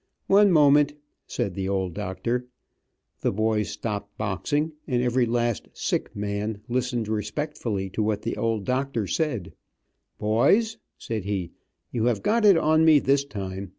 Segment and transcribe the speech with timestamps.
[0.25, 0.95] "One moment,"
[1.27, 2.47] said the old doctor.
[3.19, 8.65] The boys stopped boxing, and every last "sick" man listened respectfully to what the old
[8.65, 9.53] doctor said;
[10.17, 11.51] "Boys," said he,
[11.91, 13.69] "you have got it on me this time.